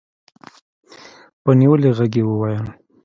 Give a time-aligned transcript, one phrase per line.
[1.43, 2.65] په نيولي غږ يې وويل.